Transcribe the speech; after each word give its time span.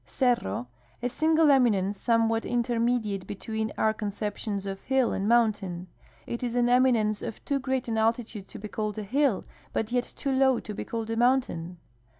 Cerro.— 0.03 0.65
A 1.03 1.09
single 1.09 1.51
eminence, 1.51 2.01
somewhat 2.01 2.43
intermediate 2.43 3.27
between 3.27 3.71
our 3.77 3.93
con 3.93 4.09
ceptions 4.09 4.65
of 4.65 4.81
hill 4.81 5.13
and 5.13 5.27
mountain. 5.29 5.89
It 6.25 6.41
is 6.41 6.55
an 6.55 6.69
eminence 6.69 7.21
of 7.21 7.45
too 7.45 7.59
great 7.59 7.87
an 7.87 7.99
altitude 7.99 8.47
to 8.47 8.57
be 8.57 8.67
called 8.67 8.97
a 8.97 9.03
hill, 9.03 9.45
but 9.73 9.91
yet 9.91 10.11
too 10.17 10.31
low 10.31 10.59
to 10.59 10.73
be 10.73 10.85
called 10.85 11.11
a 11.11 11.15
mountain. 11.15 11.77